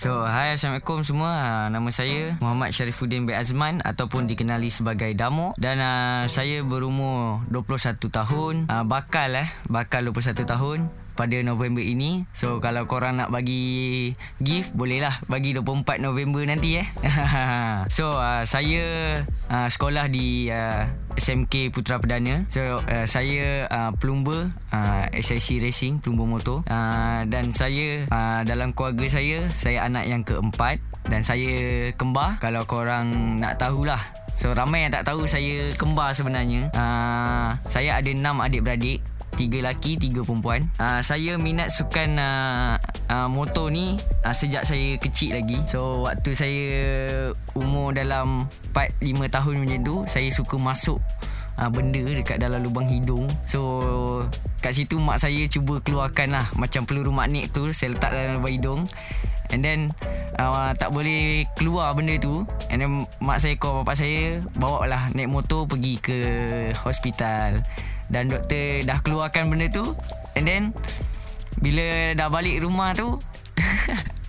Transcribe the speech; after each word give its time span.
So, 0.00 0.24
hai 0.24 0.56
Assalamualaikum 0.56 1.04
semua. 1.04 1.28
Uh, 1.28 1.66
nama 1.76 1.84
saya 1.92 2.32
Muhammad 2.40 2.72
Syarifuddin 2.72 3.28
bin 3.28 3.36
Azman 3.36 3.84
ataupun 3.84 4.24
dikenali 4.24 4.72
sebagai 4.72 5.12
Damo 5.12 5.52
dan 5.60 5.76
uh, 5.76 6.24
saya 6.24 6.64
berumur 6.64 7.44
21 7.52 8.08
tahun. 8.08 8.64
Uh, 8.64 8.80
bakal 8.88 9.28
eh, 9.36 9.44
bakal 9.68 10.08
21 10.08 10.48
tahun 10.48 10.88
pada 11.20 11.36
November 11.44 11.84
ini. 11.84 12.24
So 12.32 12.64
kalau 12.64 12.88
korang 12.88 13.20
nak 13.20 13.28
bagi 13.28 14.08
gift 14.40 14.72
bolehlah 14.72 15.12
bagi 15.28 15.52
24 15.52 16.00
November 16.00 16.40
nanti 16.48 16.80
eh. 16.80 16.88
so 17.96 18.16
uh, 18.16 18.40
saya 18.48 19.12
uh, 19.52 19.68
sekolah 19.68 20.08
di 20.08 20.48
uh, 20.48 20.88
SMK 21.20 21.68
Putra 21.76 22.00
Perdana. 22.00 22.48
So 22.48 22.80
uh, 22.80 23.04
saya 23.04 23.68
uh, 23.68 23.92
plumber 24.00 24.48
uh, 24.72 25.04
SIC 25.12 25.60
Racing, 25.60 26.00
plumber 26.00 26.24
motor. 26.24 26.64
Uh, 26.64 27.28
dan 27.28 27.52
saya 27.52 28.08
uh, 28.08 28.40
dalam 28.48 28.72
keluarga 28.72 29.04
saya, 29.12 29.44
saya 29.52 29.84
anak 29.84 30.08
yang 30.08 30.24
keempat 30.24 30.80
dan 31.04 31.20
saya 31.20 31.92
kembar 32.00 32.40
kalau 32.40 32.64
korang 32.64 33.36
nak 33.44 33.60
tahulah 33.60 34.00
So 34.30 34.54
ramai 34.54 34.86
yang 34.86 34.94
tak 34.94 35.10
tahu 35.10 35.26
saya 35.26 35.74
kembar 35.74 36.14
sebenarnya 36.14 36.70
uh, 36.72 37.50
Saya 37.66 37.98
ada 37.98 38.08
enam 38.08 38.38
adik-beradik 38.38 39.02
tiga 39.40 39.72
laki, 39.72 39.96
tiga 39.96 40.20
perempuan. 40.20 40.68
Uh, 40.76 41.00
saya 41.00 41.40
minat 41.40 41.72
sukan 41.72 42.20
uh, 42.20 42.76
uh, 43.08 43.28
motor 43.32 43.72
ni 43.72 43.96
uh, 44.28 44.36
sejak 44.36 44.68
saya 44.68 45.00
kecil 45.00 45.32
lagi. 45.32 45.56
So 45.64 46.04
waktu 46.04 46.36
saya 46.36 46.68
umur 47.56 47.96
dalam 47.96 48.44
4 48.76 49.00
5 49.00 49.16
tahun 49.32 49.54
macam 49.64 49.80
tu, 49.80 49.96
saya 50.04 50.28
suka 50.28 50.60
masuk 50.60 51.00
uh, 51.56 51.68
benda 51.72 52.04
dekat 52.04 52.36
dalam 52.36 52.60
lubang 52.60 52.84
hidung. 52.84 53.24
So 53.48 54.28
kat 54.60 54.76
situ 54.76 55.00
mak 55.00 55.16
saya 55.16 55.48
cuba 55.48 55.80
keluarkan 55.80 56.36
lah 56.36 56.44
macam 56.60 56.84
peluru 56.84 57.08
magnet 57.08 57.48
tu 57.48 57.72
saya 57.72 57.96
letak 57.96 58.12
dalam 58.12 58.44
lubang 58.44 58.52
hidung. 58.52 58.82
And 59.50 59.66
then 59.66 59.80
uh, 60.38 60.76
tak 60.78 60.94
boleh 60.94 61.42
keluar 61.58 61.90
benda 61.98 62.14
tu 62.22 62.46
And 62.70 62.78
then 62.78 63.10
mak 63.18 63.42
saya 63.42 63.58
call 63.58 63.82
bapak 63.82 63.98
saya 63.98 64.38
Bawa 64.54 64.86
lah 64.86 65.10
naik 65.10 65.26
motor 65.26 65.66
pergi 65.66 65.98
ke 65.98 66.18
hospital 66.86 67.58
dan 68.10 68.28
doktor 68.28 68.82
dah 68.84 68.98
keluarkan 69.00 69.48
benda 69.48 69.70
tu 69.70 69.94
And 70.34 70.44
then 70.44 70.62
Bila 71.62 72.18
dah 72.18 72.28
balik 72.28 72.62
rumah 72.66 72.92
tu 72.92 73.16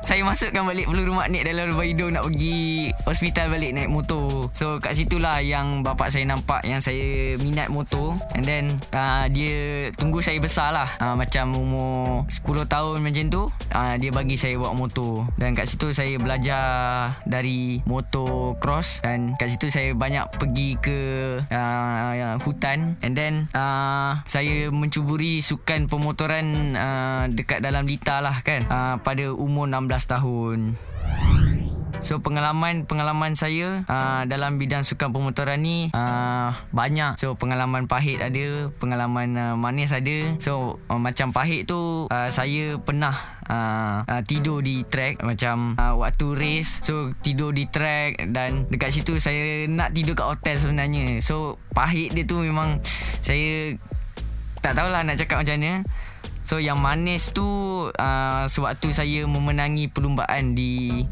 saya 0.00 0.20
masukkan 0.24 0.64
balik 0.64 0.86
peluru 0.88 1.16
magnet 1.16 1.44
dalam 1.48 1.72
lubang 1.72 1.88
hidung 1.88 2.12
nak 2.12 2.24
pergi 2.28 2.90
hospital 3.04 3.46
balik 3.52 3.70
naik 3.76 3.90
motor. 3.90 4.48
So 4.56 4.80
kat 4.80 4.96
situlah 4.96 5.40
yang 5.44 5.84
bapak 5.84 6.08
saya 6.12 6.24
nampak 6.28 6.64
yang 6.64 6.80
saya 6.80 7.36
minat 7.40 7.68
motor. 7.68 8.16
And 8.36 8.44
then 8.44 8.64
uh, 8.94 9.28
dia 9.28 9.88
tunggu 9.96 10.20
saya 10.24 10.40
besar 10.40 10.72
lah. 10.72 10.88
Uh, 11.00 11.16
macam 11.18 11.52
umur 11.56 12.24
10 12.28 12.44
tahun 12.68 12.96
macam 13.04 13.24
tu 13.28 13.42
uh, 13.72 13.94
dia 14.00 14.10
bagi 14.12 14.36
saya 14.38 14.56
bawa 14.56 14.72
motor. 14.76 15.28
Dan 15.36 15.52
kat 15.52 15.68
situ 15.68 15.92
saya 15.92 16.16
belajar 16.16 16.64
dari 17.28 17.80
motor 17.84 18.56
cross. 18.60 19.04
Dan 19.04 19.36
kat 19.36 19.52
situ 19.52 19.68
saya 19.68 19.92
banyak 19.92 20.24
pergi 20.38 20.76
ke 20.80 20.98
uh, 21.48 22.36
hutan. 22.40 22.96
And 23.04 23.14
then 23.14 23.48
uh, 23.52 24.20
saya 24.24 24.70
mencuburi 24.72 25.44
sukan 25.44 25.86
pemotoran 25.90 26.76
uh, 26.76 27.22
dekat 27.28 27.60
dalam 27.60 27.84
lita 27.84 28.20
lah 28.24 28.40
kan. 28.40 28.66
Uh, 28.68 28.96
pada 29.00 29.30
umur 29.34 29.68
16 29.74 30.14
tahun. 30.14 30.58
So 32.04 32.20
pengalaman 32.20 32.84
pengalaman 32.84 33.32
saya 33.32 33.80
uh, 33.88 34.28
dalam 34.28 34.60
bidang 34.60 34.84
sukan 34.84 35.08
pemotoran 35.08 35.64
ni 35.64 35.88
uh, 35.96 36.52
banyak. 36.68 37.16
So 37.16 37.32
pengalaman 37.32 37.88
pahit 37.88 38.20
ada, 38.20 38.68
pengalaman 38.76 39.32
uh, 39.40 39.56
manis 39.56 39.88
ada. 39.96 40.36
So 40.36 40.84
uh, 40.92 41.00
macam 41.00 41.32
pahit 41.32 41.64
tu 41.64 42.04
uh, 42.12 42.28
saya 42.28 42.76
pernah 42.76 43.16
uh, 43.48 44.04
uh, 44.04 44.20
tidur 44.20 44.60
di 44.60 44.84
track 44.84 45.24
macam 45.24 45.80
uh, 45.80 45.96
waktu 45.96 46.36
race. 46.36 46.84
So 46.84 47.16
tidur 47.24 47.56
di 47.56 47.72
track 47.72 48.28
dan 48.36 48.68
dekat 48.68 48.92
situ 48.92 49.16
saya 49.16 49.64
nak 49.64 49.96
tidur 49.96 50.12
kat 50.12 50.28
hotel 50.28 50.60
sebenarnya. 50.60 51.24
So 51.24 51.56
pahit 51.72 52.12
dia 52.12 52.28
tu 52.28 52.44
memang 52.44 52.84
saya 53.24 53.80
tak 54.60 54.76
tahulah 54.76 55.08
nak 55.08 55.16
cakap 55.16 55.40
macam 55.40 55.56
mana. 55.56 55.80
So 56.44 56.60
yang 56.60 56.84
manis 56.84 57.32
tu 57.32 57.42
uh, 57.88 58.44
sewaktu 58.44 58.92
saya 58.92 59.24
memenangi 59.24 59.88
perlumbaan 59.88 60.52
di 60.52 61.02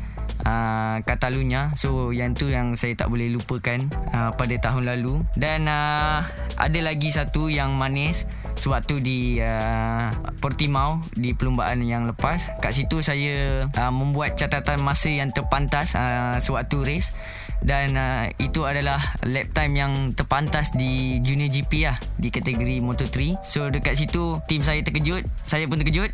uh, 0.44 1.00
Catalunya. 1.09 1.72
So 1.72 2.12
yang 2.12 2.37
tu 2.37 2.53
yang 2.53 2.76
saya 2.76 2.93
tak 2.93 3.09
boleh 3.09 3.32
lupakan 3.32 3.81
uh, 4.12 4.37
pada 4.37 4.54
tahun 4.60 4.92
lalu. 4.92 5.25
Dan 5.32 5.72
uh, 5.72 6.21
ada 6.60 6.78
lagi 6.84 7.09
satu 7.09 7.48
yang 7.48 7.81
manis 7.81 8.28
sewaktu 8.60 9.00
di 9.00 9.41
uh, 9.41 10.12
Portimao 10.44 11.00
di 11.16 11.32
perlumbaan 11.32 11.81
yang 11.81 12.04
lepas. 12.12 12.53
Kat 12.60 12.76
situ 12.76 13.00
saya 13.00 13.66
uh, 13.72 13.92
membuat 13.92 14.37
catatan 14.37 14.84
masa 14.84 15.09
yang 15.09 15.32
terpantas 15.32 15.97
uh, 15.97 16.37
sewaktu 16.37 16.84
race 16.84 17.16
dan 17.62 17.94
uh, 17.94 18.26
itu 18.38 18.66
adalah 18.66 18.98
lap 19.26 19.46
time 19.54 19.74
yang 19.78 19.92
terpantas 20.12 20.74
di 20.74 21.22
junior 21.22 21.48
GP 21.48 21.72
lah 21.86 21.98
di 22.18 22.28
kategori 22.30 22.82
Moto3. 22.82 23.42
So 23.42 23.70
dekat 23.70 23.98
situ 23.98 24.38
tim 24.46 24.62
saya 24.62 24.82
terkejut. 24.82 25.22
Saya 25.42 25.66
pun 25.66 25.78
terkejut. 25.78 26.10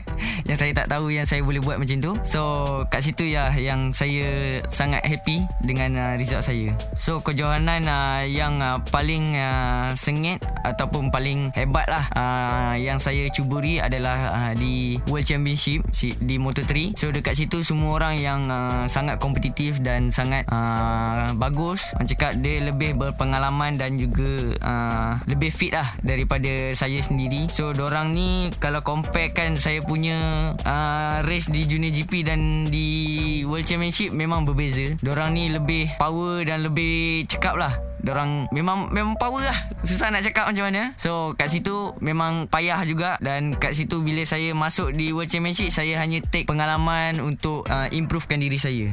Yang 0.48 0.58
saya 0.58 0.72
tak 0.74 0.90
tahu 0.90 1.14
yang 1.14 1.22
saya 1.22 1.38
boleh 1.46 1.62
buat 1.62 1.78
macam 1.78 2.02
tu. 2.02 2.12
So 2.26 2.42
kat 2.90 3.06
situ 3.06 3.30
ya 3.30 3.54
yang 3.54 3.94
saya 3.94 4.58
sangat 4.66 5.06
happy 5.06 5.38
dengan 5.62 5.94
uh, 5.94 6.14
result 6.18 6.42
saya. 6.42 6.74
So 6.98 7.22
kejohanan 7.22 7.86
uh, 7.86 8.26
yang 8.26 8.58
uh, 8.58 8.82
paling 8.90 9.38
uh, 9.38 9.94
sengit 9.94 10.42
ataupun 10.66 11.14
paling 11.14 11.54
hebat 11.54 11.86
lah 11.86 12.04
uh, 12.18 12.74
yang 12.74 12.98
saya 12.98 13.30
cuburi 13.30 13.78
adalah 13.78 14.34
uh, 14.34 14.52
di 14.58 14.98
World 15.06 15.26
Championship 15.30 15.86
di 16.18 16.36
Moto3. 16.42 16.98
So 16.98 17.14
dekat 17.14 17.38
situ 17.38 17.62
semua 17.62 18.02
orang 18.02 18.18
yang 18.18 18.50
uh, 18.50 18.84
sangat 18.90 19.22
kompetitif 19.22 19.78
dan 19.78 20.10
sangat 20.10 20.42
uh, 20.50 20.91
Uh, 20.92 21.32
bagus. 21.40 21.96
Orang 21.96 22.08
cakap 22.08 22.32
dia 22.44 22.60
lebih 22.60 22.92
berpengalaman 23.00 23.80
Dan 23.80 23.96
juga 23.96 24.52
uh, 24.60 25.12
Lebih 25.24 25.48
fit 25.48 25.72
lah 25.72 25.88
Daripada 26.04 26.76
saya 26.76 27.00
sendiri. 27.00 27.48
So 27.48 27.72
orang 27.72 28.12
ni 28.12 28.52
Kalau 28.60 28.84
compare 28.84 29.32
kan 29.32 29.56
Saya 29.56 29.80
punya 29.80 30.52
uh, 30.52 31.24
Race 31.24 31.48
di 31.48 31.64
Junior 31.64 31.92
GP 31.92 32.28
Dan 32.28 32.68
di 32.68 33.40
World 33.48 33.64
Championship 33.64 34.12
Memang 34.12 34.44
berbeza. 34.44 34.92
Orang 35.08 35.32
ni 35.32 35.48
lebih 35.48 35.88
Power 35.96 36.44
dan 36.44 36.60
lebih 36.66 37.24
Cekap 37.24 37.56
lah. 37.56 37.72
Orang 38.02 38.50
memang 38.50 38.90
memang 38.90 39.14
power 39.14 39.46
lah. 39.46 39.58
Susah 39.86 40.10
nak 40.10 40.26
cakap 40.26 40.50
macam 40.50 40.68
mana. 40.68 40.90
So 40.98 41.38
kat 41.38 41.48
situ 41.48 41.94
Memang 42.02 42.50
payah 42.50 42.82
juga. 42.84 43.16
Dan 43.22 43.56
kat 43.56 43.72
situ 43.72 44.02
Bila 44.04 44.26
saya 44.26 44.52
masuk 44.52 44.92
di 44.92 45.14
World 45.14 45.30
Championship 45.30 45.70
Saya 45.70 46.02
hanya 46.02 46.20
take 46.20 46.44
pengalaman 46.44 47.22
Untuk 47.22 47.64
uh, 47.70 47.88
Improvekan 47.94 48.42
diri 48.42 48.58
saya 48.58 48.90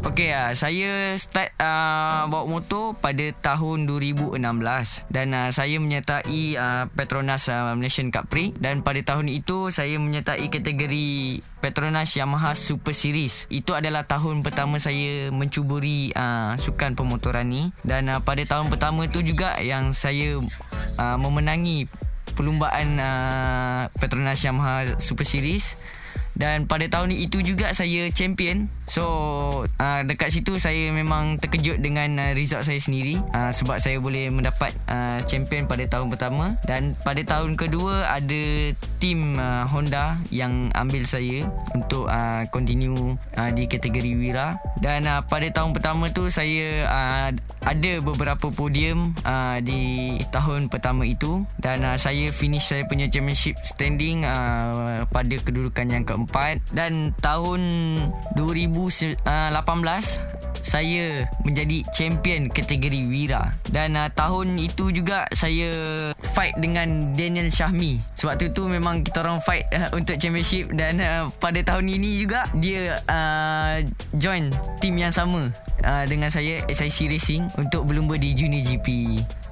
Okey 0.00 0.32
uh, 0.32 0.56
saya 0.56 1.12
start 1.20 1.52
uh, 1.60 2.24
bawa 2.32 2.48
motor 2.48 2.96
pada 2.96 3.20
tahun 3.36 3.84
2016 3.84 4.40
dan 5.12 5.28
uh, 5.36 5.52
saya 5.52 5.76
menyertai 5.76 6.56
uh, 6.56 6.88
Petronas 6.96 7.52
uh, 7.52 7.76
Malaysian 7.76 8.08
Cup 8.08 8.24
Prix. 8.32 8.56
Dan 8.56 8.80
pada 8.80 8.96
tahun 9.04 9.28
itu 9.28 9.68
saya 9.68 10.00
menyertai 10.00 10.48
kategori 10.48 11.44
Petronas 11.60 12.16
Yamaha 12.16 12.56
Super 12.56 12.96
Series. 12.96 13.44
Itu 13.52 13.76
adalah 13.76 14.08
tahun 14.08 14.40
pertama 14.40 14.80
saya 14.80 15.28
mencuburi 15.36 16.16
uh, 16.16 16.56
sukan 16.56 16.96
pemotoran 16.96 17.52
ni. 17.52 17.68
Dan 17.84 18.08
uh, 18.08 18.24
pada 18.24 18.40
tahun 18.48 18.72
pertama 18.72 19.04
tu 19.04 19.20
juga 19.20 19.60
yang 19.60 19.92
saya 19.92 20.40
uh, 20.96 21.16
memenangi 21.20 21.84
perlumbaan 22.32 22.96
uh, 22.96 23.82
Petronas 24.00 24.40
Yamaha 24.40 24.96
Super 24.96 25.28
Series. 25.28 25.76
Dan 26.40 26.64
pada 26.64 26.88
tahun 26.88 27.12
itu 27.12 27.44
juga 27.44 27.68
saya 27.76 28.08
champion 28.16 28.72
So 28.90 29.06
uh, 29.78 30.02
dekat 30.02 30.34
situ 30.34 30.58
saya 30.58 30.90
memang 30.90 31.38
terkejut 31.38 31.78
dengan 31.78 32.10
uh, 32.18 32.34
result 32.34 32.66
saya 32.66 32.82
sendiri. 32.82 33.22
Uh, 33.30 33.54
Sebab 33.54 33.78
saya 33.78 34.02
boleh 34.02 34.34
mendapat 34.34 34.74
uh, 34.90 35.22
champion 35.22 35.70
pada 35.70 35.86
tahun 35.86 36.10
pertama. 36.10 36.58
Dan 36.66 36.98
pada 37.06 37.22
tahun 37.22 37.54
kedua 37.54 38.10
ada 38.10 38.74
tim 38.98 39.38
uh, 39.38 39.62
Honda 39.70 40.18
yang 40.28 40.68
ambil 40.74 41.06
saya 41.06 41.46
Untuk 41.72 42.10
uh, 42.10 42.42
continue 42.50 43.14
uh, 43.38 43.50
di 43.54 43.70
kategori 43.70 44.10
Wira. 44.18 44.58
Dan 44.82 45.06
uh, 45.06 45.22
pada 45.22 45.46
tahun 45.54 45.70
pertama 45.70 46.10
tu 46.10 46.26
saya 46.26 46.90
uh, 46.90 47.30
ada 47.62 47.92
beberapa 48.02 48.50
podium 48.50 49.14
uh, 49.22 49.62
di 49.62 50.18
tahun 50.34 50.66
pertama 50.66 51.06
itu. 51.06 51.46
Dan 51.62 51.86
uh, 51.86 51.94
saya 51.94 52.34
finish 52.34 52.66
saya 52.66 52.82
punya 52.90 53.06
championship 53.06 53.54
standing 53.62 54.26
uh, 54.26 55.06
pada 55.14 55.38
kedudukan 55.38 55.86
yang 55.86 56.02
keempat. 56.02 56.58
Dan 56.74 57.14
tahun 57.22 57.62
2000 58.34 58.79
2018 58.88 60.40
saya 60.60 61.24
menjadi 61.42 61.82
champion 61.96 62.52
kategori 62.52 63.08
Wira. 63.08 63.56
Dan 63.72 63.96
uh, 63.96 64.12
tahun 64.12 64.60
itu 64.60 64.92
juga 64.92 65.24
saya 65.32 65.72
fight 66.36 66.56
dengan 66.60 67.16
Daniel 67.16 67.48
Syahmi 67.48 68.00
sebab 68.12 68.36
tu 68.36 68.46
tu 68.52 68.62
memang 68.68 69.00
kita 69.00 69.24
orang 69.24 69.40
fight 69.40 69.64
uh, 69.72 69.88
untuk 69.96 70.20
championship. 70.20 70.68
Dan 70.76 71.00
uh, 71.00 71.32
pada 71.40 71.60
tahun 71.64 71.88
ini 71.88 72.20
juga 72.20 72.44
dia 72.56 73.00
uh, 73.08 73.80
join 74.20 74.52
team 74.78 75.00
yang 75.00 75.12
sama 75.12 75.48
uh, 75.84 76.04
dengan 76.04 76.28
saya 76.28 76.60
SIC 76.68 77.08
Racing 77.08 77.42
untuk 77.56 77.88
berlumba 77.88 78.20
di 78.20 78.36
Junior 78.36 78.60
GP 78.60 78.88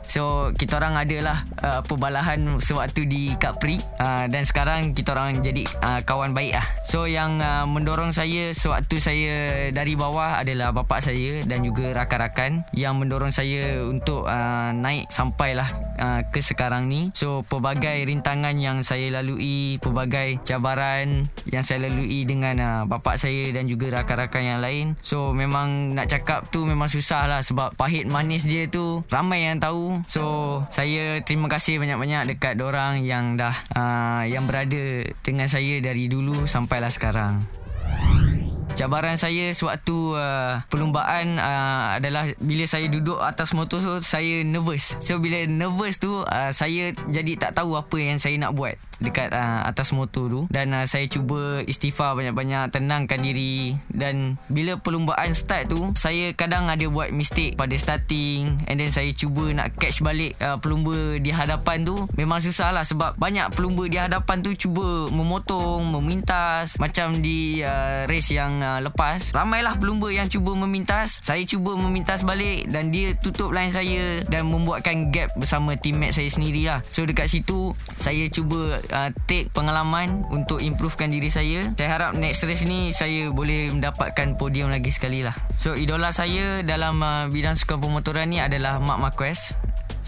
So 0.08 0.50
kita 0.56 0.80
orang 0.80 0.96
adalah 0.96 1.44
uh, 1.60 1.84
Perbalahan 1.84 2.58
sewaktu 2.58 3.04
di 3.04 3.36
Capri 3.36 3.76
uh, 4.00 4.24
Dan 4.26 4.42
sekarang 4.48 4.96
kita 4.96 5.12
orang 5.12 5.44
jadi 5.44 5.62
uh, 5.84 6.00
kawan 6.02 6.32
baik 6.32 6.56
lah. 6.56 6.66
So 6.88 7.04
yang 7.04 7.44
uh, 7.44 7.68
mendorong 7.68 8.10
saya 8.16 8.50
Sewaktu 8.56 8.96
saya 9.04 9.36
dari 9.70 9.94
bawah 9.94 10.40
adalah 10.40 10.72
bapa 10.72 11.04
saya 11.04 11.44
Dan 11.44 11.60
juga 11.60 11.92
rakan-rakan 11.92 12.64
Yang 12.72 12.94
mendorong 12.96 13.32
saya 13.32 13.84
untuk 13.84 14.24
uh, 14.24 14.72
naik 14.72 15.12
sampailah 15.12 15.68
uh, 16.00 16.20
ke 16.32 16.40
sekarang 16.40 16.88
ni. 16.88 17.12
So 17.12 17.44
pelbagai 17.44 18.08
rintangan 18.08 18.56
yang 18.56 18.80
saya 18.80 19.20
lalui 19.20 19.76
Pelbagai 19.84 20.40
cabaran 20.42 21.28
yang 21.52 21.60
saya 21.60 21.92
lalui 21.92 22.24
dengan 22.24 22.56
uh, 22.56 22.82
bapa 22.88 23.20
saya 23.20 23.52
Dan 23.52 23.68
juga 23.68 24.00
rakan-rakan 24.00 24.42
yang 24.56 24.60
lain. 24.64 24.96
So 25.04 25.36
memang 25.36 25.92
nak 25.92 26.08
cakap 26.08 26.48
tu 26.48 26.64
memang 26.64 26.88
susah 26.88 27.28
lah 27.28 27.40
Sebab 27.44 27.76
pahit 27.76 28.08
manis 28.08 28.48
dia 28.48 28.64
tu 28.72 29.04
Ramai 29.12 29.44
yang 29.44 29.60
tahu 29.60 29.97
So 30.06 30.62
saya 30.68 31.18
terima 31.24 31.48
kasih 31.48 31.80
banyak-banyak 31.80 32.36
dekat 32.36 32.60
orang 32.60 33.02
yang 33.02 33.34
dah 33.34 33.54
uh, 33.74 34.22
yang 34.28 34.46
berada 34.46 35.08
dengan 35.24 35.48
saya 35.50 35.80
dari 35.80 36.06
dulu 36.06 36.46
sampailah 36.46 36.92
sekarang. 36.92 37.40
Cabaran 38.78 39.18
saya 39.18 39.50
sewaktu 39.50 40.14
uh, 40.14 40.62
perlumbaan 40.70 41.34
uh, 41.34 41.98
adalah 41.98 42.30
bila 42.38 42.62
saya 42.62 42.86
duduk 42.86 43.18
atas 43.18 43.50
motor 43.50 43.82
tu 43.82 43.98
saya 43.98 44.46
nervous. 44.46 44.94
So 45.02 45.18
bila 45.18 45.50
nervous 45.50 45.98
tu 45.98 46.22
uh, 46.22 46.54
saya 46.54 46.94
jadi 47.10 47.34
tak 47.34 47.58
tahu 47.58 47.74
apa 47.74 47.98
yang 47.98 48.22
saya 48.22 48.38
nak 48.38 48.54
buat 48.54 48.78
dekat 49.02 49.34
uh, 49.34 49.66
atas 49.66 49.90
motor 49.90 50.30
tu. 50.30 50.40
Dan 50.46 50.70
uh, 50.78 50.86
saya 50.86 51.10
cuba 51.10 51.58
istighfar 51.66 52.14
banyak-banyak 52.14 52.70
tenangkan 52.70 53.18
diri. 53.18 53.74
Dan 53.90 54.38
bila 54.46 54.78
perlumbaan 54.78 55.34
start 55.34 55.74
tu 55.74 55.90
saya 55.98 56.30
kadang 56.38 56.70
ada 56.70 56.86
buat 56.86 57.10
mistake 57.10 57.58
pada 57.58 57.74
starting. 57.74 58.62
And 58.70 58.78
then 58.78 58.94
saya 58.94 59.10
cuba 59.10 59.50
nak 59.58 59.74
catch 59.74 60.06
balik 60.06 60.38
uh, 60.38 60.62
pelumba 60.62 61.18
di 61.18 61.34
hadapan 61.34 61.82
tu. 61.82 62.06
Memang 62.14 62.38
susah 62.38 62.70
lah 62.70 62.86
sebab 62.86 63.18
banyak 63.18 63.58
pelumba 63.58 63.90
di 63.90 63.98
hadapan 63.98 64.38
tu 64.38 64.54
cuba 64.54 65.10
memotong 65.10 65.82
memintas. 65.98 66.78
Macam 66.78 67.18
di 67.18 67.58
uh, 67.66 68.06
race 68.06 68.30
yang 68.30 68.62
uh, 68.62 68.67
lepas 68.84 69.32
ramailah 69.32 69.80
pelumba 69.80 70.12
yang 70.12 70.28
cuba 70.28 70.52
memintas 70.52 71.24
saya 71.24 71.42
cuba 71.48 71.74
memintas 71.76 72.22
balik 72.22 72.68
dan 72.68 72.92
dia 72.92 73.16
tutup 73.18 73.50
line 73.56 73.72
saya 73.72 74.20
dan 74.28 74.48
membuatkan 74.48 75.08
gap 75.08 75.32
bersama 75.40 75.74
teammate 75.80 76.12
saya 76.12 76.28
sendirilah 76.28 76.84
so 76.92 77.04
dekat 77.08 77.28
situ 77.28 77.72
saya 77.98 78.28
cuba 78.30 78.78
uh, 78.94 79.10
take 79.26 79.50
pengalaman 79.52 80.24
untuk 80.30 80.62
improvekan 80.62 81.10
diri 81.10 81.28
saya. 81.28 81.74
Saya 81.74 81.90
harap 81.90 82.10
next 82.16 82.46
race 82.46 82.64
ni 82.64 82.94
saya 82.94 83.28
boleh 83.28 83.74
mendapatkan 83.74 84.38
podium 84.38 84.70
lagi 84.70 84.94
sekali 84.94 85.26
lah. 85.26 85.34
So 85.58 85.74
idola 85.74 86.14
saya 86.14 86.62
dalam 86.62 87.00
uh, 87.02 87.26
bidang 87.28 87.58
sukan 87.58 87.82
pemotoran 87.82 88.30
ni 88.30 88.38
adalah 88.38 88.80
Mark 88.80 89.00
Marquez. 89.02 89.56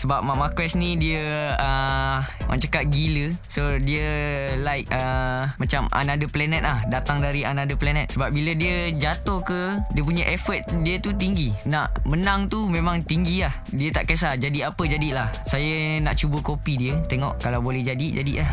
Sebab 0.00 0.24
Mark 0.24 0.40
Marquez 0.40 0.80
ni 0.80 0.96
dia 0.96 1.52
uh, 1.60 2.24
Orang 2.48 2.56
cakap 2.56 2.88
gila. 2.88 3.36
So 3.52 3.76
dia 3.76 4.08
like 4.56 4.88
uh, 4.88 5.52
Macam 5.60 5.92
another 5.92 6.24
planet 6.32 6.64
lah. 6.64 6.80
Datang 6.88 7.20
dari 7.20 7.44
another 7.44 7.76
planet. 7.76 8.08
Sebab 8.16 8.32
bila 8.32 8.56
dia 8.56 8.96
jatuh 8.96 9.44
ke 9.44 9.76
Dia 9.92 10.00
punya 10.00 10.24
effort 10.32 10.64
dia 10.80 10.96
tu 10.96 11.12
tinggi. 11.12 11.52
Nak 11.68 12.08
menang 12.08 12.48
tu 12.48 12.64
memang 12.72 13.04
tinggi 13.04 13.44
lah. 13.44 13.52
Dia 13.68 13.92
tak 13.92 14.08
kisah. 14.08 14.40
Jadi 14.40 14.64
apa 14.64 14.80
jadilah. 14.88 15.28
Saya 15.44 16.00
nak 16.00 16.16
cuba 16.16 16.40
kopi 16.40 16.80
dia. 16.80 16.96
Tengok 17.04 17.36
kalau 17.44 17.60
boleh 17.60 17.84
jadi 17.84 18.24
jadi 18.24 18.40
lah. 18.40 18.50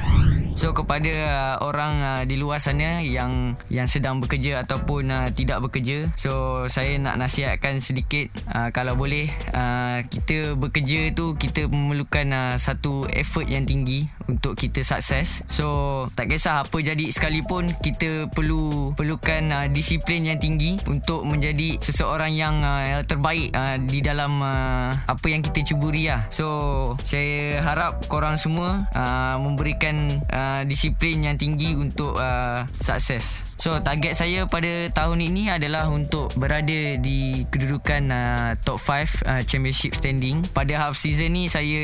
So 0.58 0.74
kepada 0.74 1.14
uh, 1.14 1.56
orang 1.70 1.94
uh, 2.02 2.24
di 2.26 2.34
luar 2.34 2.58
sana 2.58 2.98
yang 3.06 3.54
yang 3.70 3.86
sedang 3.86 4.18
bekerja 4.18 4.66
ataupun 4.66 5.06
uh, 5.06 5.30
tidak 5.30 5.62
bekerja, 5.62 6.10
so 6.18 6.66
saya 6.66 6.98
nak 6.98 7.22
nasihatkan 7.22 7.78
sedikit. 7.78 8.34
Uh, 8.50 8.74
kalau 8.74 8.98
boleh 8.98 9.30
uh, 9.54 10.02
kita 10.10 10.58
bekerja 10.58 11.14
tu 11.14 11.37
kita 11.38 11.70
memerlukan 11.70 12.28
uh, 12.34 12.56
satu 12.58 13.06
effort 13.14 13.46
yang 13.46 13.64
tinggi 13.64 14.10
untuk 14.26 14.58
kita 14.58 14.82
sukses. 14.82 15.46
So 15.48 16.06
tak 16.18 16.34
kisah 16.34 16.66
apa 16.66 16.78
jadi 16.82 17.14
sekalipun 17.14 17.70
kita 17.80 18.28
perlu 18.34 18.92
perlukan 18.98 19.54
uh, 19.54 19.68
disiplin 19.70 20.26
yang 20.26 20.42
tinggi 20.42 20.82
untuk 20.90 21.24
menjadi 21.24 21.78
seseorang 21.78 22.34
yang 22.34 22.60
uh, 22.66 23.06
terbaik 23.06 23.54
uh, 23.54 23.78
di 23.78 24.02
dalam 24.02 24.42
uh, 24.42 24.90
apa 24.94 25.26
yang 25.30 25.46
kita 25.46 25.64
cuburi 25.64 26.10
lah. 26.10 26.26
So 26.34 26.98
saya 27.06 27.62
harap 27.62 28.10
korang 28.10 28.36
semua 28.42 28.90
uh, 28.98 29.36
memberikan 29.38 30.10
uh, 30.34 30.62
disiplin 30.66 31.26
yang 31.26 31.38
tinggi 31.38 31.78
untuk 31.78 32.18
uh, 32.18 32.66
sukses. 32.74 33.46
So 33.58 33.78
target 33.82 34.14
saya 34.14 34.46
pada 34.46 34.90
tahun 34.94 35.22
ini 35.22 35.50
adalah 35.54 35.90
untuk 35.90 36.30
berada 36.38 36.98
di 36.98 37.44
kedudukan 37.50 38.04
uh, 38.10 38.50
top 38.62 38.80
5 38.80 39.26
uh, 39.26 39.42
championship 39.44 39.98
standing. 39.98 40.42
Pada 40.54 40.78
half 40.78 40.96
season 40.96 41.17
ni 41.26 41.50
saya 41.50 41.82